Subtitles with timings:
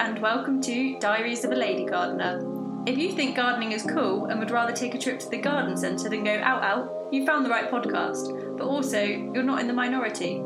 [0.00, 2.42] and welcome to Diaries of a Lady Gardener.
[2.86, 5.76] If you think gardening is cool and would rather take a trip to the garden
[5.76, 9.66] centre than go out out, you found the right podcast, but also you're not in
[9.66, 10.38] the minority.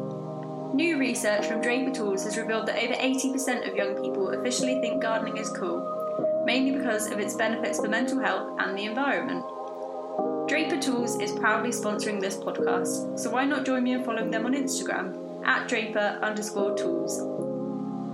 [0.74, 5.00] New research from Draper Tools has revealed that over 80% of young people officially think
[5.00, 9.44] gardening is cool, mainly because of its benefits for mental health and the environment.
[10.48, 14.46] Draper Tools is proudly sponsoring this podcast, so why not join me in following them
[14.46, 17.43] on Instagram at Draper underscore tools.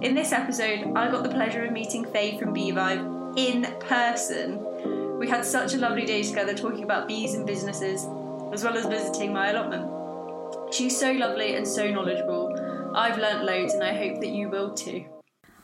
[0.03, 5.19] In this episode, I got the pleasure of meeting Faye from Beevive in person.
[5.19, 8.07] We had such a lovely day together talking about bees and businesses,
[8.51, 10.73] as well as visiting my allotment.
[10.73, 12.93] She's so lovely and so knowledgeable.
[12.95, 15.05] I've learnt loads and I hope that you will too.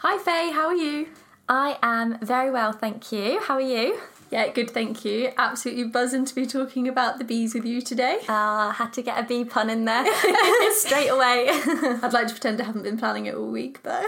[0.01, 1.09] Hi Faye, how are you?
[1.49, 3.41] I am very well, thank you.
[3.41, 3.99] How are you?
[4.31, 5.33] Yeah, good, thank you.
[5.37, 8.21] Absolutely buzzing to be talking about the bees with you today.
[8.29, 10.05] Ah, uh, had to get a bee pun in there
[10.73, 11.47] straight away.
[12.03, 14.05] I'd like to pretend I haven't been planning it all week, but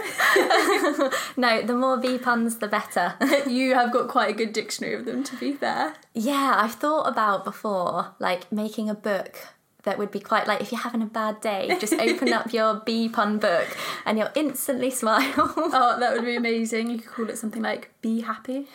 [1.37, 3.15] no, the more bee puns, the better.
[3.47, 5.95] you have got quite a good dictionary of them, to be fair.
[6.13, 9.37] Yeah, I've thought about before, like making a book
[9.83, 12.75] that would be quite like if you're having a bad day, just open up your
[12.75, 13.67] bee pun book
[14.05, 15.33] and you'll instantly smile.
[15.37, 16.89] oh, that would be amazing.
[16.89, 18.67] You could call it something like Be Happy.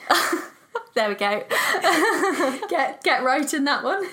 [0.94, 1.44] There we go.
[2.68, 4.06] get get right in that one.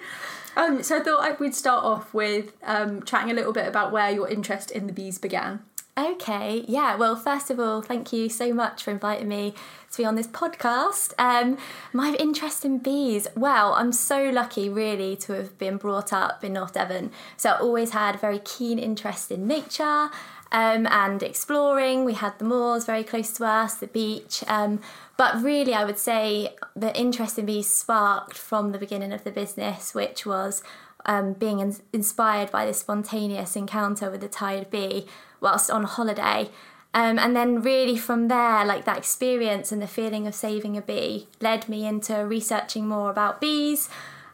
[0.56, 4.10] um, so I thought we'd start off with um, chatting a little bit about where
[4.10, 5.60] your interest in the bees began.
[5.96, 6.96] Okay, yeah.
[6.96, 9.54] Well, first of all, thank you so much for inviting me
[9.92, 11.12] to be on this podcast.
[11.20, 11.56] Um,
[11.92, 16.54] my interest in bees, well, I'm so lucky really to have been brought up in
[16.54, 17.12] North Devon.
[17.36, 20.10] So I always had a very keen interest in nature
[20.54, 22.04] um, and exploring.
[22.04, 24.44] We had the moors very close to us, the beach.
[24.46, 24.80] Um,
[25.16, 29.32] but really, I would say the interest in bees sparked from the beginning of the
[29.32, 30.62] business, which was
[31.06, 35.06] um, being in- inspired by this spontaneous encounter with a tired bee
[35.40, 36.50] whilst on holiday.
[36.94, 40.82] Um, and then, really, from there, like that experience and the feeling of saving a
[40.82, 43.88] bee led me into researching more about bees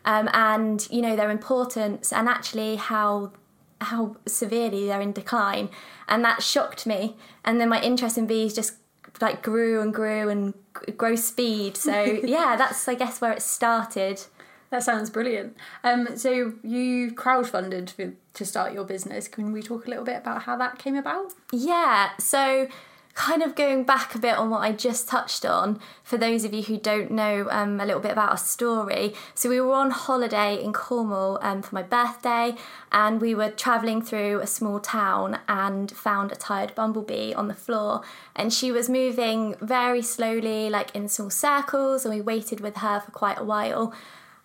[0.05, 3.33] um, and, you know, their importance and actually how
[3.81, 5.71] how severely they're in decline.
[6.09, 7.17] And that shocked me.
[7.45, 8.75] And then my interest in bees just
[9.21, 10.55] like grew and grew and
[10.97, 11.77] grow speed.
[11.77, 14.23] So yeah, that's I guess where it started.
[14.71, 15.57] That sounds brilliant.
[15.83, 19.27] Um, so you crowdfunded for, to start your business.
[19.27, 21.33] Can we talk a little bit about how that came about?
[21.53, 22.11] Yeah.
[22.19, 22.69] So
[23.15, 26.55] kind of going back a bit on what I just touched on, for those of
[26.55, 29.15] you who don't know um, a little bit about our story.
[29.35, 32.55] So, we were on holiday in Cornwall um, for my birthday,
[32.93, 37.55] and we were travelling through a small town and found a tired bumblebee on the
[37.55, 38.03] floor.
[38.35, 43.01] And she was moving very slowly, like in small circles, and we waited with her
[43.01, 43.93] for quite a while.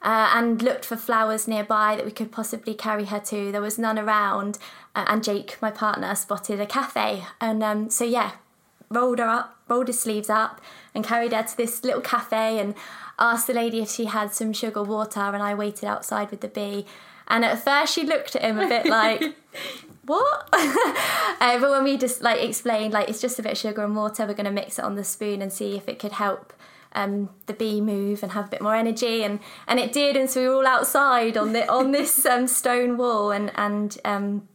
[0.01, 3.51] Uh, and looked for flowers nearby that we could possibly carry her to.
[3.51, 4.59] There was none around,
[4.93, 7.23] uh, and Jake, my partner, spotted a cafe.
[7.41, 8.33] And um, so, yeah,
[8.95, 10.61] rolled her up, rolled her sleeves up,
[10.93, 12.73] and carried her to this little cafe and
[13.19, 15.19] asked the lady if she had some sugar water.
[15.19, 16.85] And I waited outside with the bee.
[17.27, 19.35] And at first, she looked at him a bit like,
[20.05, 23.83] "What?" uh, but when we just like explained, like it's just a bit of sugar
[23.83, 26.13] and water, we're going to mix it on the spoon and see if it could
[26.13, 26.53] help
[26.93, 30.15] um, the bee move and have a bit more energy, and and it did.
[30.15, 33.97] And so we were all outside on the on this um, stone wall, and and
[34.05, 34.47] um,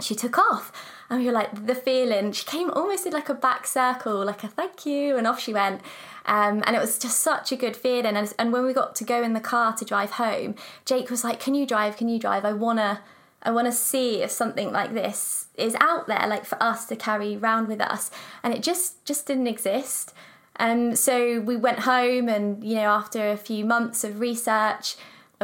[0.00, 0.72] she took off
[1.10, 4.48] and were like the feeling she came almost in like a back circle like a
[4.48, 5.82] thank you and off she went.
[6.26, 8.16] Um, and it was just such a good feeling.
[8.16, 10.54] And, and when we got to go in the car to drive home
[10.84, 11.96] jake was like can you drive?
[11.96, 12.44] Can you drive?
[12.44, 13.00] I want to
[13.42, 16.96] i want to see if something like this is out there like for us to
[16.96, 18.10] carry around with us.
[18.42, 20.14] And it just just didn't exist.
[20.60, 24.96] Um, so we went home and you know after a few months of research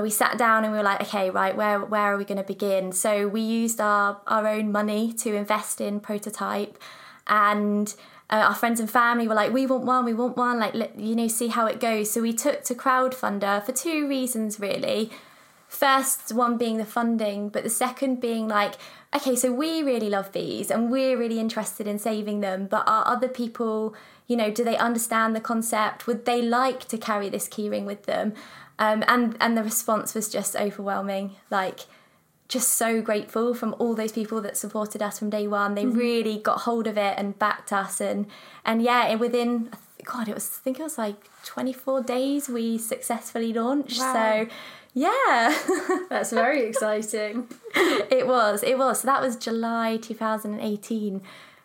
[0.03, 2.45] we sat down and we were like, okay, right, where where are we going to
[2.45, 2.93] begin?
[2.93, 6.79] So we used our our own money to invest in prototype,
[7.27, 7.95] and
[8.29, 11.15] uh, our friends and family were like, we want one, we want one, like you
[11.17, 12.11] know, see how it goes.
[12.11, 15.11] So we took to crowdfunder for two reasons really.
[15.69, 18.75] First one being the funding, but the second being like,
[19.15, 23.05] okay, so we really love bees and we're really interested in saving them, but are
[23.07, 23.95] other people,
[24.29, 26.07] you know, do they understand the concept?
[26.07, 28.35] Would they like to carry this keyring with them?
[28.79, 31.37] Um, and and the response was just overwhelming.
[31.51, 31.81] Like
[32.49, 35.75] just so grateful from all those people that supported us from day one.
[35.75, 35.99] They mm-hmm.
[35.99, 38.27] really got hold of it and backed us and
[38.65, 39.71] and yeah, within
[40.05, 43.99] God, it was I think it was like 24 days we successfully launched.
[43.99, 44.13] Wow.
[44.13, 44.49] So
[44.95, 45.59] yeah.
[46.09, 47.49] That's very exciting.
[47.75, 48.63] it was.
[48.63, 49.01] It was.
[49.01, 51.21] So that was July 2018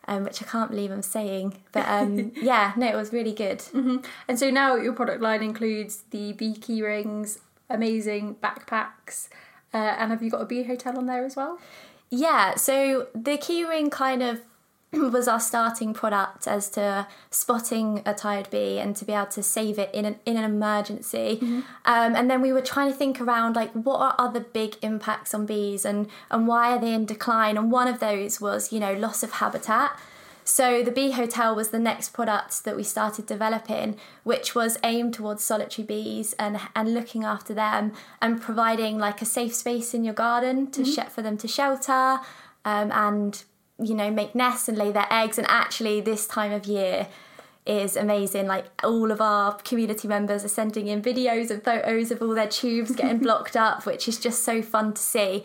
[0.07, 1.57] um, which I can't believe I'm saying.
[1.71, 3.59] But um, yeah, no, it was really good.
[3.59, 3.97] Mm-hmm.
[4.27, 7.39] And so now your product line includes the bee key rings,
[7.69, 9.29] amazing backpacks,
[9.73, 11.59] uh, and have you got a bee hotel on there as well?
[12.09, 14.41] Yeah, so the key ring kind of
[15.11, 19.41] was our starting product as to spotting a tired bee and to be able to
[19.41, 21.39] save it in an, in an emergency.
[21.85, 25.33] Um, and then we were trying to think around like what are other big impacts
[25.33, 27.57] on bees and, and why are they in decline?
[27.57, 29.97] And one of those was, you know, loss of habitat.
[30.43, 35.13] So the Bee Hotel was the next product that we started developing, which was aimed
[35.13, 40.03] towards solitary bees and and looking after them and providing like a safe space in
[40.03, 42.19] your garden to sh- for them to shelter
[42.65, 43.43] um, and
[43.81, 45.37] you know make nests and lay their eggs.
[45.37, 47.07] And actually, this time of year
[47.65, 48.47] is amazing.
[48.47, 52.47] Like all of our community members are sending in videos and photos of all their
[52.47, 55.43] tubes getting blocked up, which is just so fun to see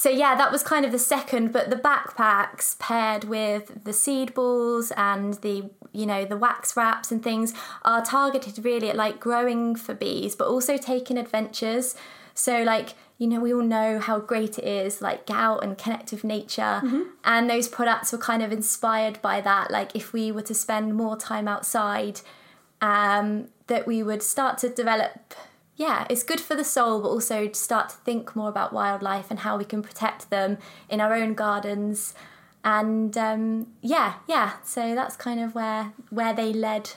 [0.00, 4.32] so yeah, that was kind of the second, but the backpacks paired with the seed
[4.32, 7.52] balls and the you know the wax wraps and things
[7.82, 11.96] are targeted really at like growing for bees, but also taking adventures.
[12.34, 15.76] So like you know we all know how great it is like get out and
[15.76, 16.80] connect with nature,
[17.22, 19.70] and those products were kind of inspired by that.
[19.70, 22.22] Like if we were to spend more time outside,
[22.80, 25.34] um, that we would start to develop
[25.76, 29.30] yeah, it's good for the soul, but also to start to think more about wildlife
[29.30, 30.58] and how we can protect them
[30.90, 32.14] in our own gardens.
[32.62, 36.90] And um, yeah, yeah, so that's kind of where where they led.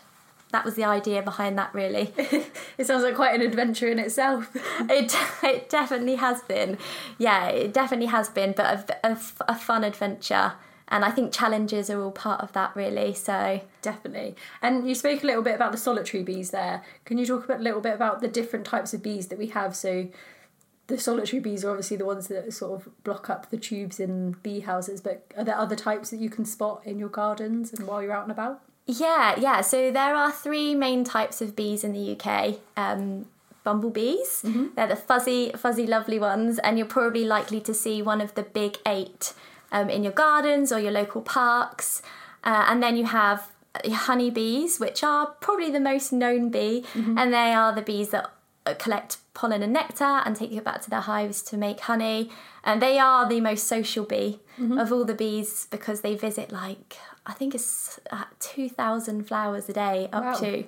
[0.53, 2.13] That was the idea behind that, really.
[2.77, 4.49] It sounds like quite an adventure in itself.
[4.89, 6.77] it it definitely has been,
[7.17, 8.65] yeah, it definitely has been, but
[9.03, 9.17] a, a,
[9.47, 10.53] a fun adventure.
[10.87, 13.13] And I think challenges are all part of that, really.
[13.15, 14.35] So Definitely.
[14.61, 16.83] And you spoke a little bit about the solitary bees there.
[17.05, 19.75] Can you talk a little bit about the different types of bees that we have?
[19.75, 20.09] So
[20.85, 24.35] the solitary bees are obviously the ones that sort of block up the tubes in
[24.43, 27.87] bee houses, but are there other types that you can spot in your gardens and
[27.87, 28.61] while you're out and about?
[28.85, 29.61] Yeah, yeah.
[29.61, 32.55] So there are three main types of bees in the UK.
[32.75, 33.25] Um,
[33.63, 34.41] bumblebees.
[34.75, 38.43] They're the fuzzy, fuzzy, lovely ones, and you're probably likely to see one of the
[38.43, 39.33] big eight
[39.71, 42.01] um, in your gardens or your local parks.
[42.43, 43.49] Uh, and then you have
[43.89, 46.83] honeybees, which are probably the most known bee,
[47.17, 48.29] and they are the bees that
[48.65, 52.29] uh, collect pollen and nectar and take it back to their hives to make honey.
[52.63, 54.39] And they are the most social bee
[54.77, 59.69] of all the bees because they visit like I think it's uh, two thousand flowers
[59.69, 60.33] a day up Wow.
[60.33, 60.63] to.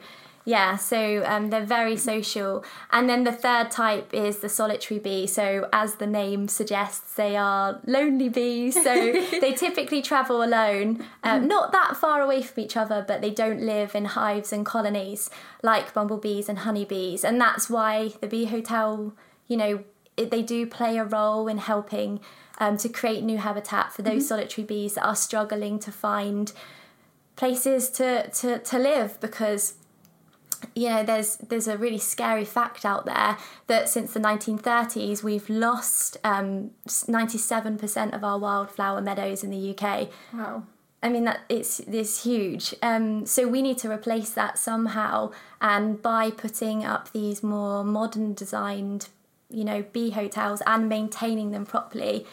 [0.47, 2.63] Yeah, so um, they're very social.
[2.91, 5.25] And then the third type is the solitary bee.
[5.25, 8.75] So, as the name suggests, they are lonely bees.
[8.75, 8.83] So,
[9.41, 13.59] they typically travel alone, um, not that far away from each other, but they don't
[13.61, 15.31] live in hives and colonies
[15.63, 17.23] like bumblebees and honeybees.
[17.23, 19.15] And that's why the Bee Hotel,
[19.47, 19.83] you know,
[20.15, 22.19] they do play a role in helping
[22.59, 26.51] um, to create new habitat for those solitary bees that are struggling to find
[27.35, 29.75] places to, to, to live because
[30.73, 33.37] you know there's there's a really scary fact out there
[33.67, 40.09] that since the 1930s we've lost um, 97% of our wildflower meadows in the UK
[40.33, 40.63] Wow.
[41.05, 42.73] I mean that it's it's huge.
[42.81, 48.33] Um, so we need to replace that somehow, and by putting up these more modern
[48.33, 49.09] designed,
[49.55, 52.25] you know, bee hotels and maintaining them properly,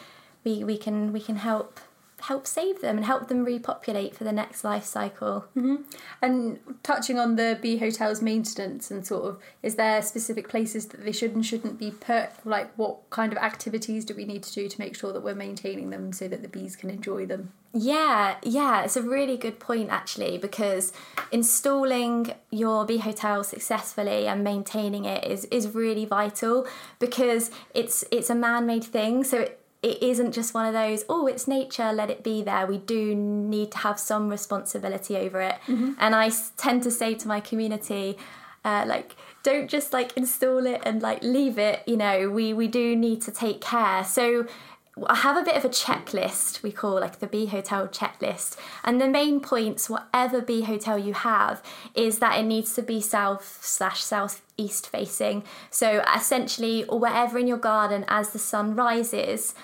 [0.43, 1.79] we, we can we can help
[2.23, 5.45] help save them and help them repopulate for the next life cycle.
[5.57, 5.75] Mm-hmm.
[6.21, 11.03] And touching on the bee hotels maintenance and sort of, is there specific places that
[11.03, 12.29] they should and shouldn't be put?
[12.45, 15.35] Like, what kind of activities do we need to do to make sure that we're
[15.35, 17.51] maintaining them so that the bees can enjoy them?
[17.73, 20.93] Yeah, yeah, it's a really good point actually because
[21.31, 26.67] installing your bee hotel successfully and maintaining it is is really vital
[26.99, 31.27] because it's it's a man-made thing, so it it isn't just one of those oh
[31.27, 32.65] it's nature let it be there.
[32.65, 35.55] We do need to have some responsibility over it.
[35.99, 38.17] And i tend to say to my community
[38.65, 42.67] uh, like don't just like install it and like leave it you know we we
[42.67, 44.03] do need to take care.
[44.05, 44.47] So
[45.07, 48.55] I have a bit of a checklist we call like the bee hotel checklist.
[48.85, 51.61] And the main points whatever bee hotel you have
[51.93, 55.43] is that it needs to be south slash southeast facing.
[55.71, 59.55] So essentially or wherever in your garden as the sun rises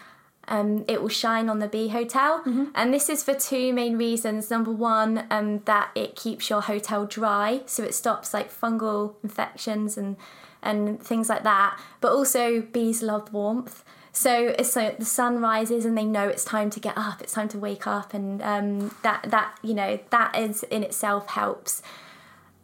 [0.50, 2.42] um, it will shine on the bee hotel.
[2.76, 4.50] And this is for two main reasons.
[4.50, 9.98] Number one, um, that it keeps your hotel dry, so it stops like fungal infections
[9.98, 10.18] and
[10.62, 11.80] and things like that.
[12.02, 13.84] But also, bees love warmth.
[14.12, 17.22] So it's so the sun rises and they know it's time to get up.
[17.22, 21.28] It's time to wake up, and um, that that you know that is in itself
[21.28, 21.82] helps.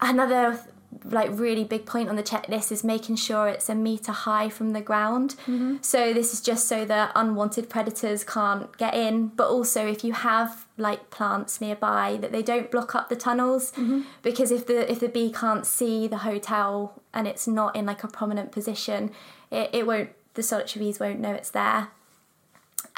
[0.02, 0.60] Another
[1.04, 4.74] like really big point on the checklist is making sure it's a meter high from
[4.74, 5.36] the ground.
[5.42, 5.78] Mm-hmm.
[5.82, 10.14] So this is just so that unwanted predators can't get in, but also if you
[10.14, 14.02] have like plants nearby that they don't block up the tunnels mm-hmm.
[14.22, 18.04] because if the if the bee can't see the hotel and it's not in like
[18.04, 19.12] a prominent position,
[19.52, 21.90] it, it won't the solitary bees won't know it's there.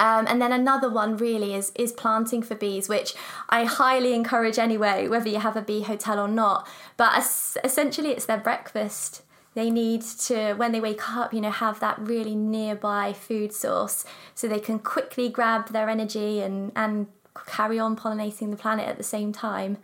[0.00, 3.14] Um, and then another one really is is planting for bees, which
[3.48, 6.68] I highly encourage anyway, whether you have a bee hotel or not.
[6.96, 9.22] But es- essentially, it's their breakfast.
[9.54, 14.04] They need to, when they wake up, you know, have that really nearby food source,
[14.34, 17.08] so they can quickly grab their energy and and
[17.46, 19.78] carry on pollinating the planet at the same time.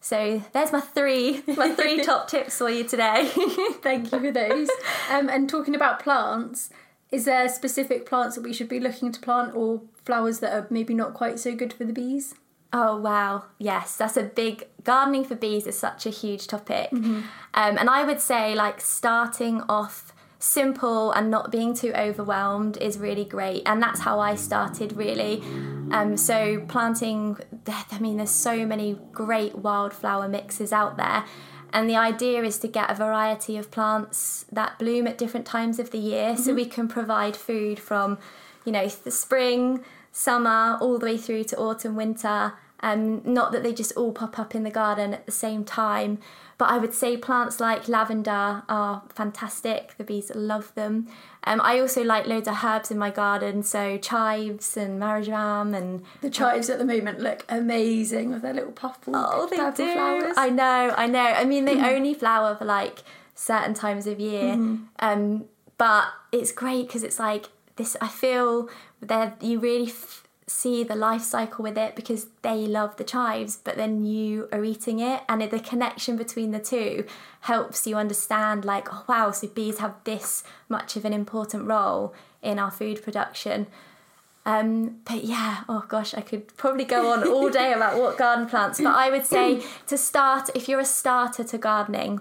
[0.00, 3.30] So there's my three my three top tips for you today.
[3.82, 4.68] Thank you for those.
[5.08, 6.70] Um, and talking about plants,
[7.12, 10.66] is there specific plants that we should be looking to plant or flowers that are
[10.70, 12.34] maybe not quite so good for the bees?
[12.72, 17.28] Oh wow, yes, that's a big gardening for bees is such a huge topic, um,
[17.52, 23.26] and I would say like starting off simple and not being too overwhelmed is really
[23.26, 25.42] great, and that's how I started really.
[25.92, 31.24] Um, so planting, I mean, there's so many great wildflower mixes out there.
[31.72, 35.78] And the idea is to get a variety of plants that bloom at different times
[35.78, 36.36] of the year.
[36.36, 38.18] So we can provide food from,
[38.64, 42.54] you know, the spring, summer, all the way through to autumn, winter.
[42.80, 46.18] Um, not that they just all pop up in the garden at the same time,
[46.58, 49.94] but I would say plants like lavender are fantastic.
[49.98, 51.08] The bees love them.
[51.44, 56.02] Um, I also like loads of herbs in my garden, so chives and marjoram and
[56.20, 59.92] The chives at the moment look amazing with their little purple, Oh, they purple do.
[59.92, 60.34] flowers.
[60.36, 61.20] I know, I know.
[61.20, 63.02] I mean, they only flower for like
[63.34, 64.54] certain times of year,
[65.00, 65.46] um,
[65.78, 67.96] but it's great because it's like this.
[68.00, 68.68] I feel
[69.00, 73.56] that you really f- see the life cycle with it because they love the chives,
[73.56, 77.04] but then you are eating it, and the connection between the two
[77.40, 78.64] helps you understand.
[78.64, 83.02] Like, oh wow, so bees have this much of an important role in our food
[83.02, 83.66] production.
[84.44, 88.48] Um, but yeah, oh gosh, I could probably go on all day about what garden
[88.48, 88.80] plants.
[88.80, 92.20] But I would say to start, if you're a starter to gardening,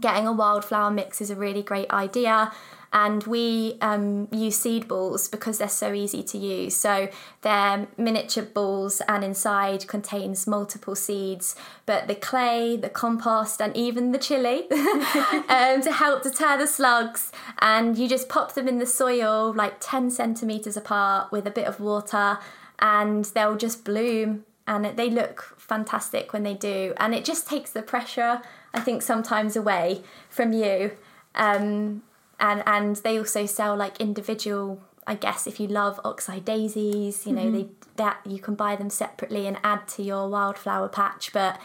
[0.00, 2.52] getting a wildflower mix is a really great idea.
[2.94, 6.76] And we um, use seed balls because they're so easy to use.
[6.76, 7.08] So
[7.42, 11.56] they're miniature balls, and inside contains multiple seeds.
[11.86, 17.32] But the clay, the compost, and even the chili um, to help deter the slugs.
[17.58, 21.66] And you just pop them in the soil like 10 centimeters apart with a bit
[21.66, 22.38] of water,
[22.78, 24.44] and they'll just bloom.
[24.68, 26.94] And they look fantastic when they do.
[26.98, 28.40] And it just takes the pressure,
[28.72, 30.92] I think, sometimes away from you.
[31.34, 32.02] Um,
[32.44, 37.32] and and they also sell like individual I guess if you love oxeye daisies, you
[37.32, 37.96] know, they mm-hmm.
[37.96, 41.30] that you can buy them separately and add to your wildflower patch.
[41.32, 41.60] But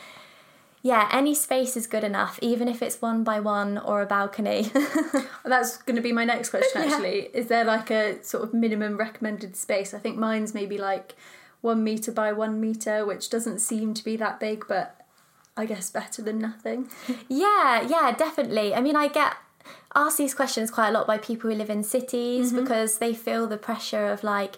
[0.81, 4.71] yeah, any space is good enough, even if it's one by one or a balcony.
[5.45, 6.81] That's going to be my next question.
[6.81, 6.89] Yeah.
[6.89, 9.93] Actually, is there like a sort of minimum recommended space?
[9.93, 11.15] I think mine's maybe like
[11.61, 14.99] one meter by one meter, which doesn't seem to be that big, but
[15.55, 16.89] I guess better than nothing.
[17.29, 18.73] Yeah, yeah, definitely.
[18.73, 19.35] I mean, I get
[19.95, 22.61] asked these questions quite a lot by people who live in cities mm-hmm.
[22.61, 24.55] because they feel the pressure of like,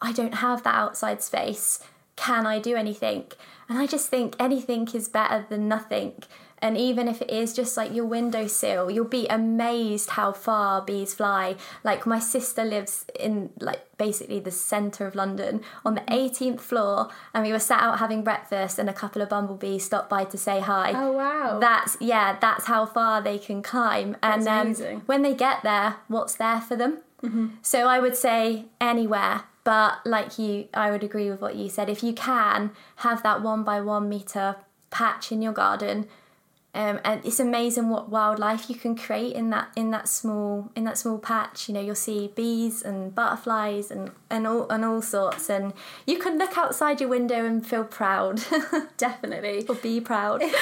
[0.00, 1.80] I don't have that outside space.
[2.16, 3.24] Can I do anything?
[3.68, 6.22] And I just think anything is better than nothing.
[6.60, 11.14] And even if it is just like your windowsill, you'll be amazed how far bees
[11.14, 11.56] fly.
[11.84, 17.08] Like my sister lives in like basically the centre of London on the 18th floor,
[17.34, 20.38] and we were sat out having breakfast, and a couple of bumblebees stopped by to
[20.38, 20.92] say hi.
[20.94, 21.58] Oh, wow.
[21.58, 24.16] That's yeah, that's how far they can climb.
[24.22, 26.98] And That's um, when they get there, what's there for them?
[27.62, 29.42] So I would say anywhere.
[29.64, 31.90] But like you, I would agree with what you said.
[31.90, 34.56] If you can have that one by one meter
[34.90, 36.06] patch in your garden,
[36.78, 40.84] um, and it's amazing what wildlife you can create in that in that small in
[40.84, 41.68] that small patch.
[41.68, 45.72] You know, you'll see bees and butterflies and and all and all sorts, and
[46.06, 48.40] you can look outside your window and feel proud,
[48.96, 49.66] Definitely.
[49.68, 50.42] or be proud.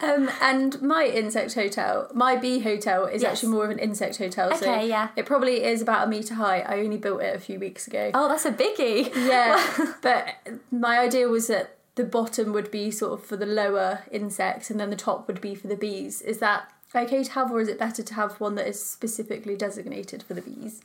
[0.00, 3.30] Um, and my insect hotel, my bee hotel, is Yes.
[3.34, 4.52] actually more of an insect hotel.
[4.56, 5.10] so Okay, yeah.
[5.14, 6.58] It probably is about a metre high.
[6.58, 8.10] I only built it a few weeks ago.
[8.12, 9.14] Oh, that's a biggie.
[9.14, 10.34] Yeah, but
[10.72, 14.80] my idea was that the bottom would be sort of for the lower insects and
[14.80, 16.22] then the top would be for the bees.
[16.22, 19.56] Is that okay to have, or is it better to have one that is specifically
[19.56, 20.80] designated for the bees?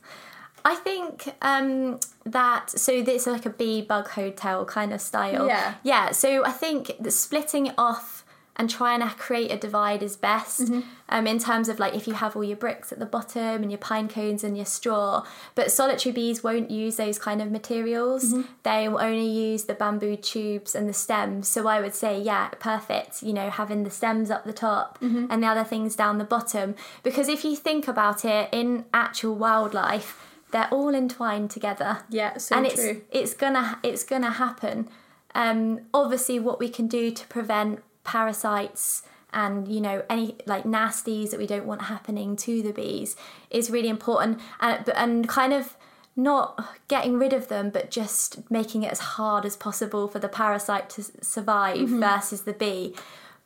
[0.64, 5.46] I think um, that so is like a bee bug hotel kind of style.
[5.46, 5.74] Yeah.
[5.82, 6.10] Yeah.
[6.12, 8.24] So I think splitting it off
[8.58, 10.62] and try and create a divide is best.
[10.62, 10.80] Mm-hmm.
[11.10, 13.70] Um, in terms of like if you have all your bricks at the bottom and
[13.70, 15.24] your pine cones and your straw,
[15.54, 18.24] but solitary bees won't use those kind of materials.
[18.32, 18.42] Mm-hmm.
[18.64, 21.48] They will only use the bamboo tubes and the stems.
[21.48, 23.22] So I would say, yeah, perfect.
[23.22, 25.26] You know, having the stems up the top Mm-hmm.
[25.30, 26.74] and the other things down the bottom.
[27.02, 32.56] Because if you think about it, in actual wildlife, they're all entwined together Yeah, so
[32.56, 33.02] and true.
[33.12, 34.88] it's it's gonna it's gonna happen.
[35.34, 41.30] Um, obviously, what we can do to prevent parasites and you know any like nasties
[41.30, 43.16] that we don't want happening to the bees
[43.50, 44.40] is really important.
[44.60, 45.76] Uh, and and kind of
[46.18, 50.28] not getting rid of them, but just making it as hard as possible for the
[50.28, 52.00] parasite to survive mm-hmm.
[52.00, 52.92] versus the bee.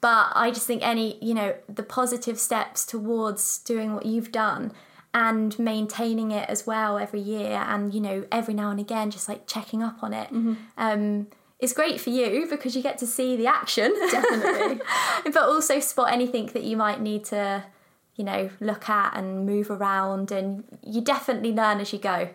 [0.00, 4.72] But I just think any, you know, the positive steps towards doing what you've done
[5.12, 9.28] and maintaining it as well every year and, you know, every now and again, just
[9.28, 10.28] like checking up on it.
[10.32, 10.54] Mm-hmm.
[10.78, 11.26] Um,
[11.62, 13.94] it's great for you because you get to see the action.
[14.10, 14.80] Definitely.
[15.32, 17.62] but also spot anything that you might need to,
[18.16, 20.32] you know, look at and move around.
[20.32, 22.30] And you definitely learn as you go.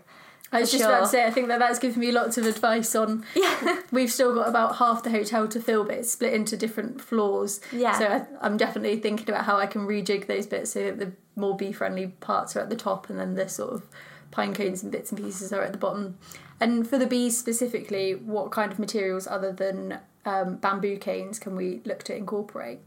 [0.50, 2.96] I was just about to say, I think that that's given me lots of advice
[2.96, 3.25] on.
[3.36, 3.81] Yeah.
[3.91, 7.60] We've still got about half the hotel to fill, but it's split into different floors.
[7.74, 8.00] Yeah.
[8.00, 11.12] So I, I'm definitely thinking about how I can rejig those bits so that the
[11.36, 13.84] more bee friendly parts are at the top and then the sort of
[14.31, 16.17] pine cones and bits and pieces are at the bottom.
[16.60, 21.56] And for the bees specifically, what kind of materials other than um, bamboo canes can
[21.56, 22.80] we look to incorporate?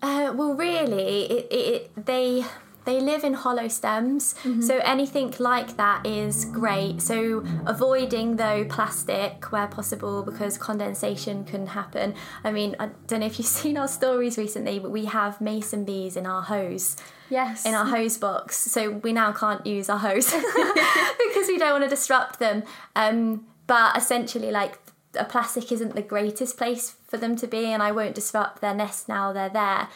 [0.00, 2.44] Uh, well, really, it, it, they
[2.84, 4.34] they live in hollow stems,
[4.66, 7.02] so anything like that is great.
[7.02, 12.14] So avoiding though plastic where possible because condensation can happen.
[12.44, 15.84] I mean, I don't know if you've seen our stories recently, but we have mason
[15.84, 16.96] bees in our hose.
[17.30, 17.66] Yes.
[17.66, 21.84] in our hose box, so we now can't use our hose because we don't want
[21.84, 22.62] to disrupt them.
[22.96, 24.78] Um, but essentially, like
[25.14, 28.74] a plastic isn't the greatest place for them to be, and I won't disrupt their
[28.74, 29.88] nest now they're there.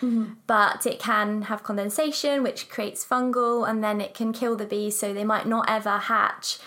[0.47, 4.99] But it can have condensation, which creates fungal, and then it can kill the bees,
[4.99, 6.59] so they might not ever hatch.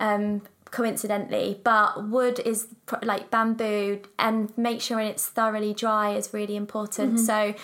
[0.00, 0.42] Um,
[0.74, 2.66] coincidentally but wood is
[3.04, 7.54] like bamboo and make sure it's thoroughly dry is really important so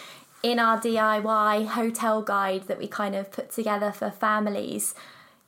[0.43, 4.95] in our DIY hotel guide that we kind of put together for families,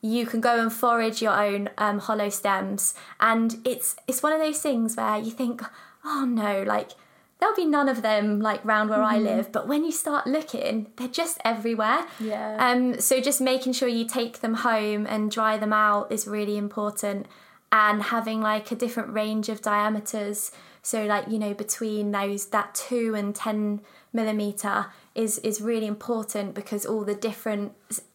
[0.00, 4.40] you can go and forage your own um, hollow stems, and it's it's one of
[4.40, 5.62] those things where you think,
[6.04, 6.90] oh no, like
[7.38, 10.88] there'll be none of them like round where I live, but when you start looking,
[10.96, 12.06] they're just everywhere.
[12.18, 12.56] Yeah.
[12.58, 13.00] Um.
[13.00, 17.26] So just making sure you take them home and dry them out is really important,
[17.70, 20.50] and having like a different range of diameters.
[20.82, 23.82] So like you know between those that two and ten
[24.12, 27.72] millimeter is is really important because all the different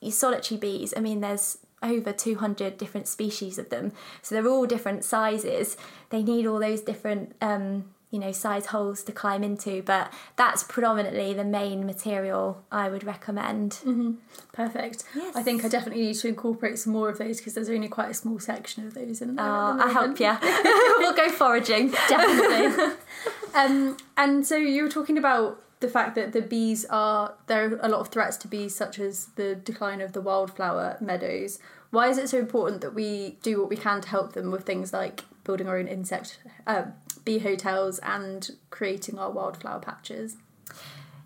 [0.10, 0.94] solitary bees.
[0.96, 5.78] I mean, there's over 200 different species of them, so they're all different sizes.
[6.10, 7.36] They need all those different.
[7.42, 12.88] Um, you know, size holes to climb into, but that's predominantly the main material I
[12.88, 14.18] would recommend.
[14.54, 15.04] Perfect.
[15.14, 15.36] Yes.
[15.36, 18.12] I think I definitely need to incorporate some more of those because there's only quite
[18.12, 19.46] a small section of those in there.
[19.46, 20.38] Oh, the I help you.
[21.00, 21.92] we'll go foraging.
[22.08, 22.96] Definitely.
[23.54, 27.80] um, and so you were talking about the fact that the bees are there are
[27.82, 31.60] a lot of threats to bees, such as the decline of the wildflower meadows.
[31.92, 34.66] Why is it so important that we do what we can to help them with
[34.66, 36.86] things like building our own insect uh,
[37.24, 40.38] bee hotels and creating our wildflower patches?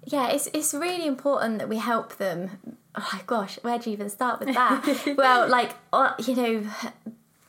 [0.05, 2.75] Yeah, it's it's really important that we help them.
[2.95, 5.13] Oh my gosh, where do you even start with that?
[5.17, 6.63] well, like uh, you know,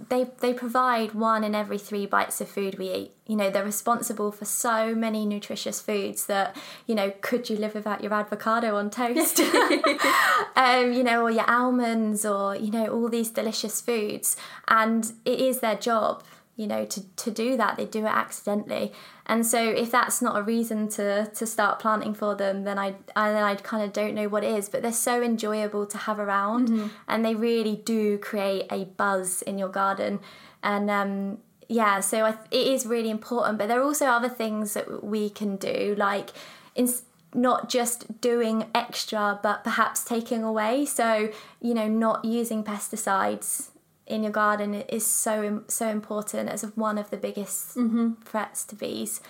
[0.08, 3.12] they they provide one in every three bites of food we eat.
[3.26, 7.74] You know, they're responsible for so many nutritious foods that you know, could you live
[7.74, 9.40] without your avocado on toast?
[10.56, 14.36] um, you know, or your almonds, or you know, all these delicious foods,
[14.68, 16.22] and it is their job
[16.56, 18.92] you know to, to do that they do it accidentally.
[19.26, 22.94] And so if that's not a reason to to start planting for them then i,
[23.16, 24.68] I then i kind of don't know what is.
[24.68, 29.58] But they're so enjoyable to have around and they really do create a buzz in
[29.58, 30.20] your garden.
[30.62, 31.38] And um
[31.68, 33.58] yeah so I, it is really important.
[33.58, 36.30] But there are also other things that we can do like
[36.74, 36.92] in,
[37.34, 40.84] not just doing extra but perhaps taking away.
[40.84, 41.30] So
[41.62, 43.70] you know not using pesticides
[44.12, 47.76] in your garden is so so important as one of the biggest
[48.24, 49.20] threats to bees.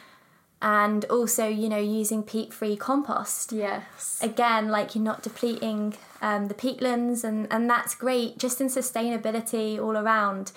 [0.60, 3.52] And also you know using peat free compost.
[3.52, 4.18] Yes.
[4.22, 9.78] again like you're not depleting um, the peatlands and and that's great just in sustainability
[9.78, 10.52] all around.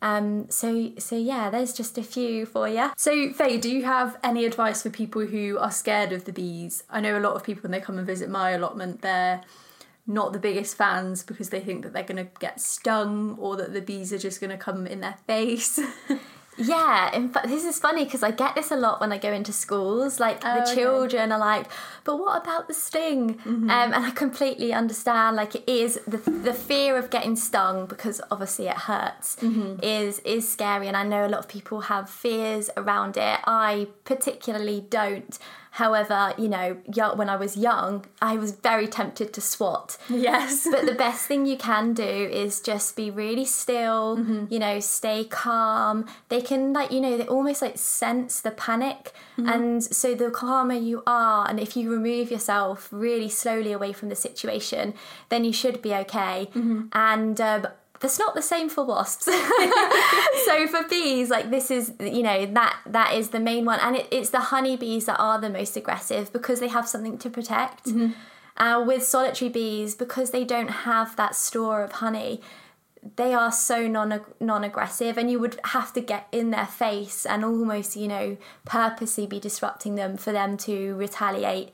[0.00, 4.18] Um, so so yeah there's just a few for you So, Faye, do you have
[4.24, 6.82] any advice for people who are scared of the bees?
[6.90, 9.42] I know a lot of people when they come and visit my allotment, they're
[10.06, 13.72] not the biggest fans because they think that they're going to get stung or that
[13.72, 15.78] the bees are just going to come in their face.
[16.58, 19.32] Yeah, in fact, this is funny because I get this a lot when I go
[19.32, 20.20] into schools.
[20.20, 20.74] Like Oh, the okay.
[20.74, 21.66] children are like,
[22.04, 25.36] "But what about the sting?" Um, and I completely understand.
[25.36, 29.38] Like it is the the fear of getting stung because obviously it hurts
[29.82, 33.40] is is scary, and I know a lot of people have fears around it.
[33.46, 35.38] I particularly don't.
[35.76, 36.76] However, you know,
[37.14, 39.96] when I was young, I was very tempted to swat.
[40.10, 40.68] Yes.
[40.70, 44.44] but the best thing you can do is just be really still mm-hmm.
[44.50, 46.04] you know stay calm.
[46.28, 49.12] They can like you know they almost like sense the panic.
[49.38, 49.48] Mm-hmm.
[49.48, 54.10] And so the calmer you are and if you remove yourself really slowly away from
[54.10, 54.92] the situation
[55.30, 56.50] then you should be okay.
[56.54, 56.88] Mm-hmm.
[56.92, 57.66] And um,
[58.02, 59.24] that's not the same for wasps.
[60.44, 63.96] so for bees, like this is you know that that is the main one, and
[63.96, 67.88] it, it's the honeybees that are the most aggressive because they have something to protect.
[68.58, 72.42] Uh, with solitary bees, because they don't have that store of honey,
[73.16, 77.24] they are so non non aggressive, and you would have to get in their face
[77.24, 81.70] and almost you know purposely be disrupting them for them to retaliate.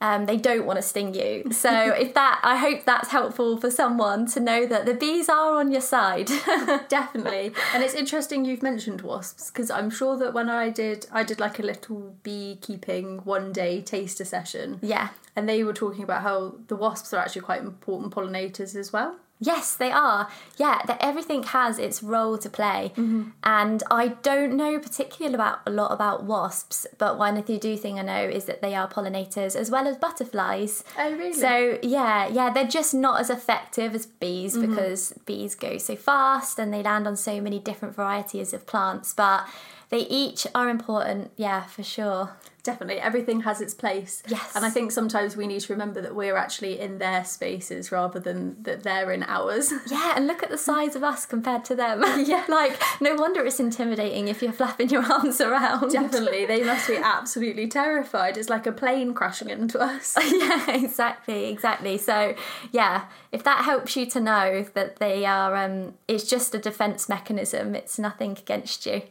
[0.00, 1.50] Um, they don't want to sting you.
[1.52, 5.54] So if that, I hope that's helpful for someone to know that the bees are
[5.56, 6.26] on your side.
[6.88, 7.52] Definitely.
[7.72, 11.40] And it's interesting you've mentioned wasps because I'm sure that when I did I did
[11.40, 15.08] like a little beekeeping one day taster session yeah.
[15.34, 19.16] and they were talking about how the wasps are actually quite important pollinators as well.
[19.38, 20.28] Yes, they are.
[20.56, 22.92] Yeah, that everything has its role to play.
[22.96, 23.30] Mm-hmm.
[23.44, 27.76] And I don't know particularly about a lot about wasps, but one of the few
[27.76, 30.84] thing I know is that they are pollinators as well as butterflies.
[30.98, 31.34] Oh, really?
[31.34, 34.70] So yeah, yeah, they're just not as effective as bees mm-hmm.
[34.70, 39.12] because bees go so fast and they land on so many different varieties of plants,
[39.12, 39.46] but
[39.90, 42.30] they each are important, yeah, for sure.
[42.66, 44.24] Definitely, everything has its place.
[44.26, 44.56] Yes.
[44.56, 48.18] And I think sometimes we need to remember that we're actually in their spaces rather
[48.18, 49.72] than that they're in ours.
[49.86, 52.02] Yeah, and look at the size of us compared to them.
[52.26, 52.44] Yeah.
[52.48, 55.92] like, no wonder it's intimidating if you're flapping your arms around.
[55.92, 58.36] Definitely, they must be absolutely terrified.
[58.36, 60.16] It's like a plane crashing into us.
[60.32, 61.98] yeah, exactly, exactly.
[61.98, 62.34] So,
[62.72, 67.08] yeah, if that helps you to know that they are, um, it's just a defense
[67.08, 67.76] mechanism.
[67.76, 69.02] It's nothing against you.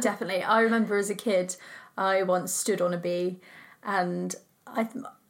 [0.00, 0.42] Definitely.
[0.42, 1.56] I remember as a kid,
[2.00, 3.40] I once stood on a bee,
[3.84, 4.34] and
[4.66, 4.88] I,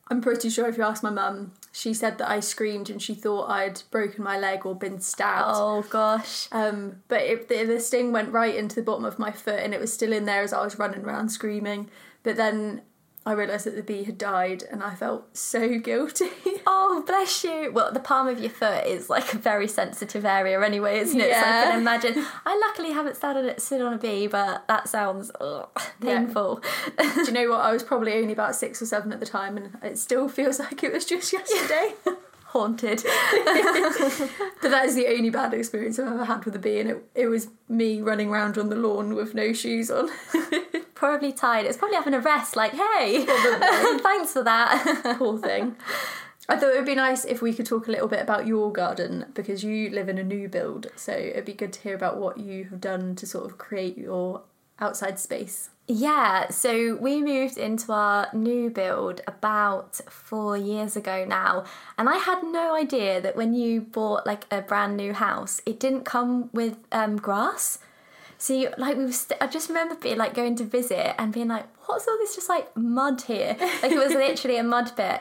[0.09, 3.15] I'm pretty sure if you ask my mum, she said that I screamed and she
[3.15, 5.51] thought I'd broken my leg or been stabbed.
[5.55, 6.49] oh gosh.
[6.53, 9.75] Um, but it, the, the sting went right into the bottom of my foot, and
[9.75, 11.91] it was still in there as I was running around screaming.
[12.23, 12.83] But then
[13.27, 16.31] I realised that the bee had died, and I felt so guilty.
[16.67, 17.71] Oh, bless you.
[17.73, 21.33] Well, the palm of your foot is like a very sensitive area anyway, isn't it?
[21.35, 22.25] So I can imagine.
[22.47, 25.69] I luckily haven't stood on, it, stood on a bee, but that sounds ugh,
[26.03, 26.21] Yeah.
[26.21, 26.63] painful.
[26.99, 27.61] Do you know what?
[27.65, 30.59] I was probably only about six or seven at the time, and it still feels
[30.61, 31.93] like it was just yesterday.
[32.47, 33.03] Haunted.
[34.63, 37.05] But that is the only bad experience I've ever had with a bee, and it,
[37.15, 40.09] it was me running around on the lawn with no shoes on.
[41.01, 41.65] Probably tired.
[41.65, 45.17] It's probably having a rest, like, hey, thanks for that.
[45.19, 45.75] Poor thing.
[46.47, 48.71] I thought it would be nice if we could talk a little bit about your
[48.71, 52.19] garden because you live in a new build, so it'd be good to hear about
[52.19, 54.43] what you have done to sort of create your
[54.79, 55.71] outside space.
[55.89, 61.65] Yeah, so we moved into our new build about four years ago now,
[61.97, 65.81] and I had no idea that when you bought like a brand new house, it
[65.81, 67.79] didn't come with um, grass.
[68.41, 71.31] So you, like we were, st- I just remember being like going to visit and
[71.31, 74.93] being like, "What's all this just like mud here?" Like it was literally a mud
[74.97, 75.21] pit.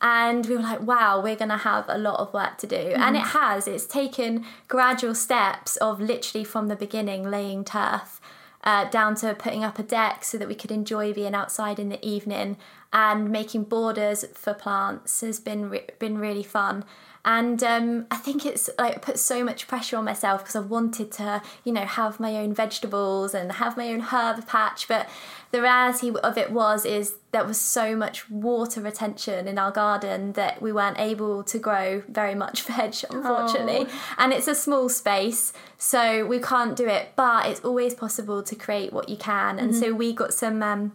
[0.00, 2.76] And we were like, wow, we're going to have a lot of work to do.
[2.76, 3.66] And it has.
[3.66, 8.20] It's taken gradual steps of literally from the beginning laying turf
[8.64, 11.90] uh, down to putting up a deck so that we could enjoy being outside in
[11.90, 12.56] the evening
[12.92, 16.84] and making borders for plants has been re- been really fun
[17.24, 21.10] and um, I think it's like put so much pressure on myself because I wanted
[21.12, 24.88] to you know have my own vegetables and have my own herb patch.
[24.88, 25.08] But
[25.50, 30.32] the reality of it was is there was so much water retention in our garden
[30.32, 33.86] that we weren't able to grow very much veg unfortunately.
[34.18, 37.12] And it's a small space so we can't do it.
[37.16, 39.58] But it's always possible to create what you can.
[39.58, 40.92] And so we got some um,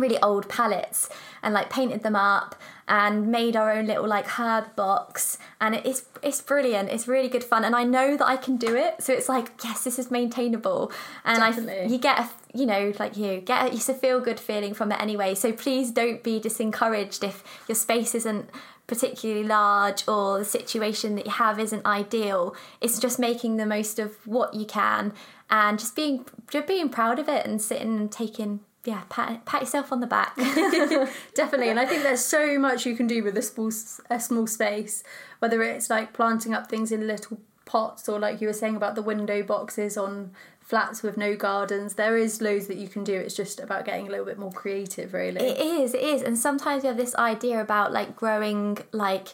[0.00, 1.08] really old palettes
[1.42, 2.54] and like painted them up
[2.88, 5.38] and made our own little like herb box.
[5.60, 6.90] And it is it's brilliant.
[6.90, 7.64] It's really good fun.
[7.64, 9.02] And I know that I can do it.
[9.02, 10.92] So it's like yes this is maintainable.
[11.24, 14.40] And I you get a you know like you get a, it's a feel good
[14.40, 15.34] feeling from it anyway.
[15.34, 18.50] So please don't be disencouraged if your space isn't
[18.90, 22.56] particularly large or the situation that you have isn't ideal.
[22.80, 25.12] It's just making the most of what you can
[25.48, 29.60] and just being just being proud of it and sitting and taking yeah pat, pat
[29.62, 30.34] yourself on the back
[31.34, 33.70] Definitely, and I think there's so much you can do with a small
[34.08, 35.02] a small space,
[35.38, 38.96] whether it's like planting up things in little pots or like you were saying about
[38.96, 41.94] the window boxes on flats with no gardens.
[41.94, 43.14] There is loads that you can do.
[43.14, 45.40] It's just about getting a little bit more creative, really.
[45.40, 46.22] It is, it is.
[46.22, 49.28] And sometimes you have this idea about like growing like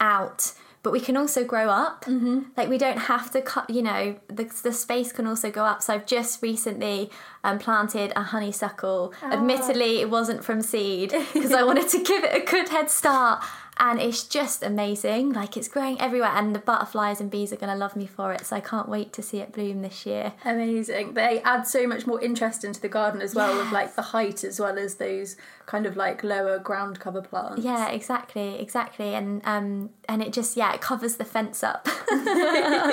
[0.00, 0.52] out,
[0.86, 2.04] but we can also grow up.
[2.04, 2.42] Mm-hmm.
[2.56, 5.82] Like we don't have to cut, you know, the, the space can also go up.
[5.82, 7.10] So I've just recently
[7.42, 9.12] um, planted a honeysuckle.
[9.20, 13.42] Admittedly, it wasn't from seed because I wanted to give it a good head start.
[13.78, 15.32] And it's just amazing.
[15.32, 18.32] Like it's growing everywhere, and the butterflies and bees are going to love me for
[18.32, 18.46] it.
[18.46, 20.32] So I can't wait to see it bloom this year.
[20.44, 21.14] Amazing.
[21.14, 24.44] They add so much more interest into the garden as well, with like the height
[24.44, 25.36] as well as those
[25.66, 27.62] kind of like lower ground cover plants.
[27.62, 31.86] Yeah, exactly, exactly, and um, and it just yeah, it covers the fence up.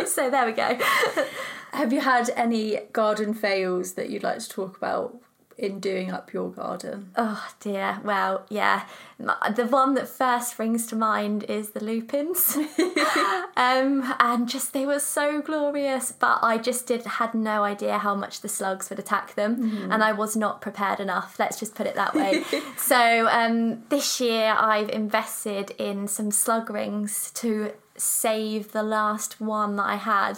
[0.06, 0.78] so there we go.
[1.72, 5.20] Have you had any garden fails that you'd like to talk about
[5.64, 7.12] in doing up your garden?
[7.16, 8.00] Oh dear.
[8.04, 8.86] Well, yeah.
[9.18, 12.56] The one that first springs to mind is the lupins,
[13.56, 16.12] um, and just they were so glorious.
[16.12, 20.04] But I just did had no idea how much the slugs would attack them, and
[20.04, 21.40] I was not prepared enough.
[21.40, 22.44] Let's just put it that way.
[22.78, 27.72] so um, this year I've invested in some slug rings to
[28.04, 30.38] save the last one that I had,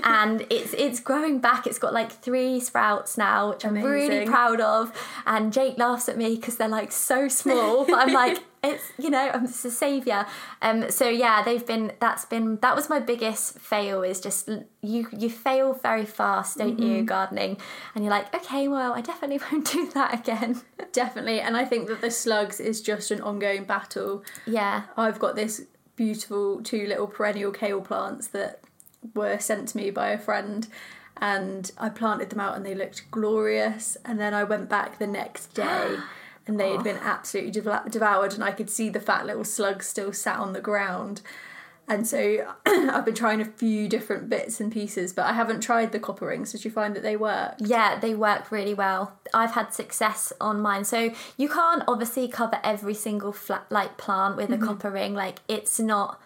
[0.04, 1.66] and it's it's growing back.
[1.66, 4.92] It's got like three sprouts now, which I'm really proud of.
[5.26, 8.42] And Jake laughs at me because they're like so small, but I'm like.
[8.66, 10.24] It's you know I'm just a savior,
[10.62, 10.90] um.
[10.90, 11.92] So yeah, they've been.
[12.00, 14.02] That's been that was my biggest fail.
[14.02, 14.48] Is just
[14.80, 17.58] you you fail very fast, don't you, gardening?
[17.94, 20.62] And you're like, okay, well, I definitely won't do that again.
[20.92, 24.24] Definitely, and I think that the slugs is just an ongoing battle.
[24.46, 28.60] yeah, I've got this beautiful two little perennial kale plants that
[29.14, 30.68] were sent to me by a friend
[31.18, 33.96] and I planted them out and they looked glorious.
[34.04, 35.96] And then I went back the next day
[36.46, 36.84] and they had oh.
[36.84, 40.60] been absolutely devoured and I could see the fat little slugs still sat on the
[40.60, 41.22] ground
[41.88, 45.92] and so I've been trying a few different bits and pieces but I haven't tried
[45.92, 49.18] the copper rings did you find that they work Yeah, they work really well.
[49.32, 50.84] I've had success on mine.
[50.84, 54.64] So you can't obviously cover every single flat like plant with a mm-hmm.
[54.64, 55.14] copper ring.
[55.14, 56.20] Like it's not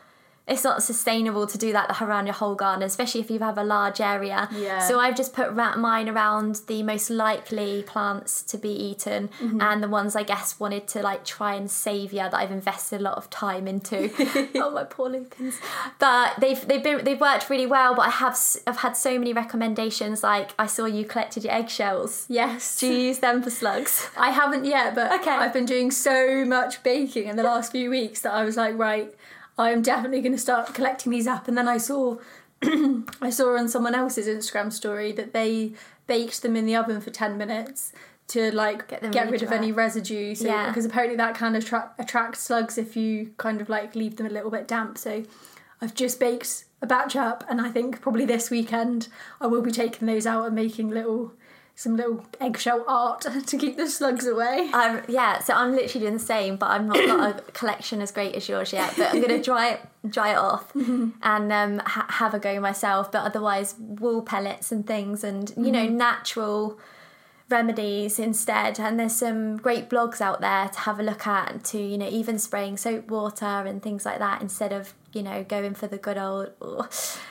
[0.48, 3.64] it's not sustainable to do that around your whole garden, especially if you have a
[3.64, 4.48] large area.
[4.52, 4.80] Yeah.
[4.80, 9.60] So I've just put mine around the most likely plants to be eaten mm-hmm.
[9.60, 13.04] and the ones I guess wanted to like try and saviour that I've invested a
[13.04, 14.10] lot of time into.
[14.56, 15.58] oh my poor lupins.
[15.98, 17.94] But they've they've been they've worked really well.
[17.94, 20.22] But I have I've had so many recommendations.
[20.22, 22.24] Like I saw you collected your eggshells.
[22.28, 24.08] yes Do you use them for slugs?
[24.16, 25.30] I haven't yet, but Okay.
[25.30, 28.78] I've been doing so much baking in the last few weeks that I was like,
[28.78, 29.14] right,
[29.58, 31.48] I am definitely going to start collecting these up.
[31.48, 32.18] And then I saw,
[32.62, 35.72] I saw on someone else's Instagram story that they
[36.06, 37.92] baked them in the oven for ten minutes
[38.28, 40.34] to like Get get, rid of any residue.
[40.34, 40.68] So Yeah.
[40.68, 44.26] because apparently that kind of tra- attracts slugs if you kind of like leave them
[44.26, 44.98] a little bit damp.
[44.98, 45.24] So
[45.80, 49.08] I've just baked a batch up, and I think probably this weekend
[49.40, 51.32] I will be taking those out and making little.
[51.78, 54.68] Some little eggshell art to keep the slugs away.
[54.74, 58.10] I'm, yeah, so I'm literally doing the same, but I'm not got a collection as
[58.10, 58.94] great as yours yet.
[58.98, 63.12] But I'm gonna dry it, dry it off, and um, ha- have a go myself.
[63.12, 66.80] But otherwise, wool pellets and things, and you know, natural
[67.48, 68.78] remedies instead.
[68.78, 71.64] And there's some great blogs out there to have a look at.
[71.64, 75.42] To you know, even spraying soap water and things like that instead of you know
[75.42, 76.88] going for the good old oh,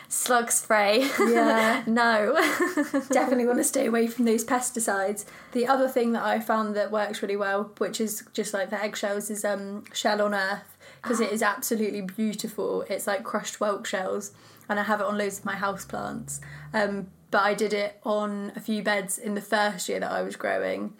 [0.07, 1.09] slug spray.
[1.19, 1.83] Yeah.
[1.87, 2.35] no.
[3.11, 5.25] definitely want to stay away from those pesticides.
[5.51, 8.81] The other thing that I found that works really well, which is just like the
[8.81, 12.83] eggshells, is um, shell on earth because it is absolutely beautiful.
[12.89, 14.31] It's like crushed whelk shells,
[14.67, 16.41] and I have it on loads of my house plants.
[16.73, 20.21] Um, but I did it on a few beds in the first year that I
[20.21, 20.93] was growing,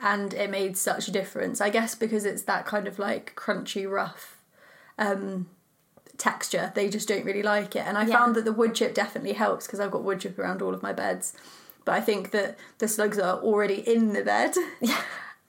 [0.00, 1.60] and it made such a difference.
[1.60, 4.36] I guess because it's that kind of like crunchy, rough
[4.98, 5.48] um,
[6.18, 6.72] texture.
[6.74, 7.86] They just don't really like it.
[7.86, 8.18] And I Yeah.
[8.18, 10.82] found that the wood chip definitely helps because I've got wood chip around all of
[10.82, 11.34] my beds.
[11.84, 14.54] But I think that the slugs that are already in the bed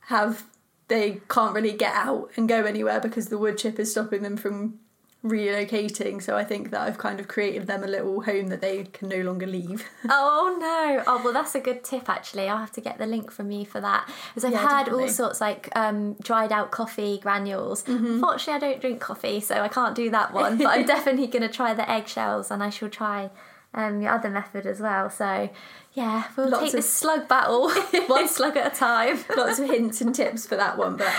[0.02, 0.44] have
[0.88, 4.38] they can't really get out and go anywhere because the wood chip is stopping them
[4.38, 4.80] from
[5.24, 6.22] relocating.
[6.22, 9.10] So I think that I've kind of created them a little home that they can
[9.10, 9.86] no longer leave.
[10.10, 11.04] Oh no!
[11.06, 12.48] Oh well, that's a good tip actually.
[12.48, 15.04] I'll have to get the link from you for that because I've Yeah, had definitely.
[15.04, 17.84] all sorts like um, dried out coffee granules.
[17.84, 18.20] Mm-hmm.
[18.22, 20.58] Fortunately, I don't drink coffee, so I can't do that one.
[20.58, 23.30] but I'm definitely going to try the eggshells, and I shall try
[23.74, 25.10] um, your other method as well.
[25.10, 25.50] So
[25.94, 27.70] yeah, we'll Lots take of- this slug battle
[28.08, 29.20] one slug at a time.
[29.36, 31.12] Lots of hints and tips for that one, but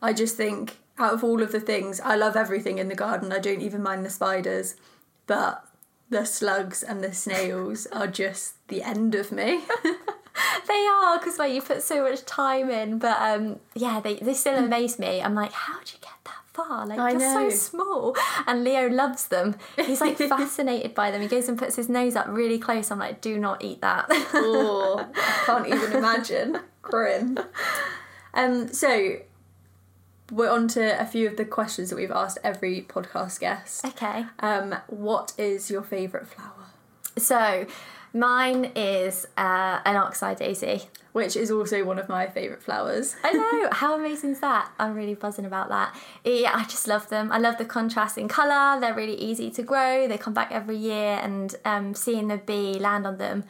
[0.00, 3.32] I just think out of all of the things, I love everything in the garden.
[3.32, 4.76] I don't even mind the spiders,
[5.26, 5.64] but
[6.08, 9.60] the slugs and the snails are just the end of me.
[10.66, 14.34] They are because like you put so much time in, but um, yeah, they they
[14.34, 15.20] still amaze me.
[15.20, 16.86] I'm like, how'd you get that far?
[16.86, 17.50] Like I they're know.
[17.50, 19.56] so small, and Leo loves them.
[19.76, 21.20] He's like fascinated by them.
[21.20, 22.90] He goes and puts his nose up really close.
[22.90, 24.06] I'm like, do not eat that.
[24.32, 26.60] oh, I can't even imagine.
[26.82, 27.38] Grim.
[28.32, 29.16] Um, so
[30.30, 33.84] we're on to a few of the questions that we've asked every podcast guest.
[33.84, 36.66] okay, Um, what is your favourite flower?
[37.18, 37.66] so
[38.12, 40.88] Mine is uh, an oxeye daisy.
[41.12, 43.14] which is also one of my favourite flowers.
[43.22, 43.68] I know.
[43.70, 44.68] How amazing is that?
[44.80, 45.94] I'm really buzzing about that.
[46.24, 47.30] Yeah, I just love them.
[47.30, 48.80] I love the contrast in colour.
[48.80, 50.08] They're really easy to grow.
[50.08, 53.44] They come back every year, and um, seeing the bee land on them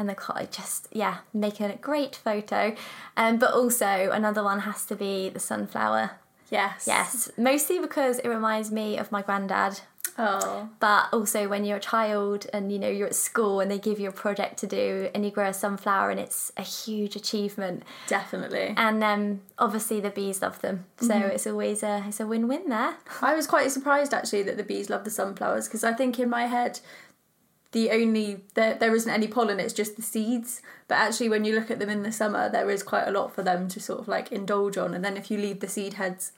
[0.00, 2.74] and the cottage just yeah making a great photo.
[3.16, 6.12] Um, but also another one has to be the sunflower.
[6.50, 6.84] Yes.
[6.88, 9.82] Yes, mostly because it reminds me of my granddad.
[10.18, 10.68] Oh.
[10.80, 14.00] But also when you're a child and you know you're at school and they give
[14.00, 17.84] you a project to do and you grow a sunflower and it's a huge achievement.
[18.08, 18.74] Definitely.
[18.76, 22.68] And um, obviously the bees love them, so it's always a it's a win win
[22.68, 22.96] there.
[23.22, 26.28] I was quite surprised actually that the bees love the sunflowers because I think in
[26.28, 26.80] my head
[27.72, 30.60] the only there there isn't any pollen it's just the seeds.
[30.88, 33.34] But actually when you look at them in the summer there is quite a lot
[33.34, 34.94] for them to sort of like indulge on.
[34.94, 36.32] And then if you leave the seed heads